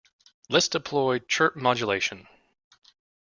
Let's 0.49 0.67
deploy 0.67 1.19
chirp 1.19 1.55
modulation. 1.55 2.25